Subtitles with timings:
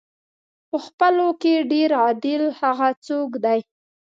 [0.69, 3.59] په خپلو کې ډېر عادل هغه څوک دی.